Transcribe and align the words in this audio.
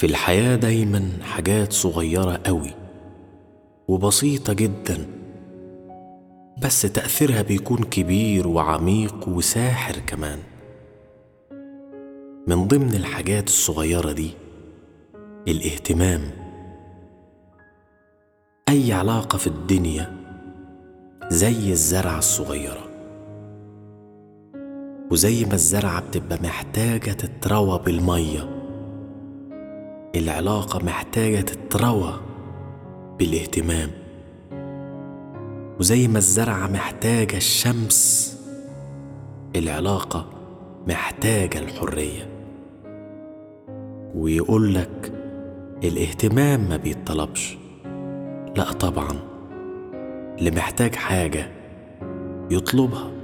في 0.00 0.06
الحياة 0.06 0.56
دايما 0.56 1.10
حاجات 1.22 1.72
صغيرة 1.72 2.40
قوي 2.46 2.70
وبسيطة 3.88 4.52
جدا 4.52 5.06
بس 6.62 6.82
تأثيرها 6.82 7.42
بيكون 7.42 7.78
كبير 7.78 8.48
وعميق 8.48 9.28
وساحر 9.28 9.94
كمان. 10.06 10.38
من 12.46 12.68
ضمن 12.68 12.94
الحاجات 12.94 13.46
الصغيرة 13.48 14.12
دي 14.12 14.30
الاهتمام. 15.48 16.20
أي 18.68 18.92
علاقة 18.92 19.38
في 19.38 19.46
الدنيا 19.46 20.16
زي 21.28 21.72
الزرعة 21.72 22.18
الصغيرة. 22.18 22.90
وزي 25.10 25.44
ما 25.44 25.54
الزرعة 25.54 26.00
بتبقى 26.00 26.38
محتاجة 26.42 27.10
تتروى 27.12 27.78
بالمية. 27.78 28.59
العلاقة 30.14 30.84
محتاجة 30.84 31.40
تتروى 31.40 32.20
بالاهتمام. 33.18 33.90
وزي 35.80 36.08
ما 36.08 36.18
الزرعة 36.18 36.66
محتاجة 36.66 37.36
الشمس 37.36 38.30
العلاقة 39.56 40.26
محتاجة 40.88 41.58
الحرية. 41.58 42.28
ويقولك 44.14 45.12
الاهتمام 45.84 46.68
ما 46.68 46.76
بيتطلبش. 46.76 47.58
لا 48.56 48.72
طبعا 48.72 49.16
اللي 50.38 50.50
محتاج 50.50 50.94
حاجة 50.94 51.50
يطلبها. 52.50 53.19